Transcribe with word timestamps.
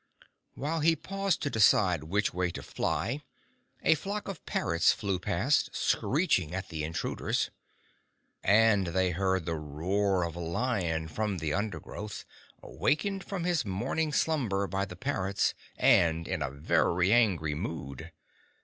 While 0.55 0.79
he 0.79 0.95
paused 0.95 1.43
to 1.43 1.51
decide 1.51 2.05
which 2.05 2.33
way 2.33 2.49
to 2.53 2.63
fly, 2.63 3.21
a 3.83 3.93
flock 3.93 4.27
of 4.27 4.43
parrots 4.47 4.91
flew 4.91 5.19
past, 5.19 5.75
screeching 5.75 6.55
at 6.55 6.69
the 6.69 6.83
intruders. 6.83 7.51
And 8.43 8.87
they 8.87 9.11
heard 9.11 9.45
the 9.45 9.53
roar 9.53 10.23
of 10.23 10.35
a 10.35 10.39
lion 10.39 11.07
from 11.07 11.37
the 11.37 11.53
undergrowth, 11.53 12.25
awakened 12.63 13.23
from 13.23 13.43
his 13.43 13.63
morning 13.63 14.11
slumber 14.11 14.65
by 14.65 14.85
the 14.85 14.95
parrots, 14.95 15.53
and 15.77 16.27
in 16.27 16.41
a 16.41 16.49
very 16.49 17.13
angry 17.13 17.53
mood. 17.53 18.11